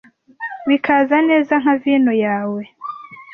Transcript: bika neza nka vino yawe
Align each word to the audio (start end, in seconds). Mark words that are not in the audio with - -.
bika 0.67 0.95
neza 1.29 1.53
nka 1.61 1.73
vino 1.81 2.13
yawe 2.25 2.61